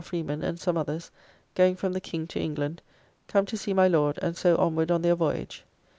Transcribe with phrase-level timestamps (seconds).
[0.03, 1.11] Freeman and some others,
[1.53, 2.81] going from the King to England,
[3.27, 5.63] come to see my Lord and so onward on their voyage.